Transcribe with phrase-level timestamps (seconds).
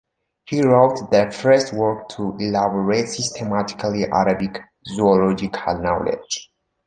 [0.45, 6.49] He wrote the first work to elaborate systematically Arabic zoological knowledge.